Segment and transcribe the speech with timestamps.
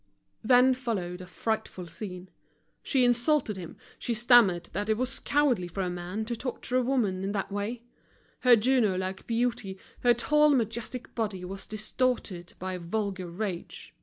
[0.43, 2.29] Then followed a frightful scene.
[2.81, 6.81] She insulted him, she stammered that it was cowardly for a man to torture a
[6.81, 7.83] woman in that way.
[8.39, 13.93] Her Juno like beauty, her tall majestic body was distorted by vulgar rage.